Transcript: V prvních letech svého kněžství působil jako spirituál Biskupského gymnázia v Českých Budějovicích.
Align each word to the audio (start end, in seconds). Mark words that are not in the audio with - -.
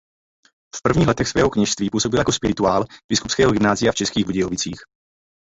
V 0.75 0.81
prvních 0.81 1.07
letech 1.07 1.27
svého 1.27 1.49
kněžství 1.49 1.89
působil 1.89 2.19
jako 2.19 2.31
spirituál 2.31 2.85
Biskupského 3.11 3.51
gymnázia 3.51 3.91
v 3.91 3.95
Českých 3.95 4.25
Budějovicích. 4.25 4.79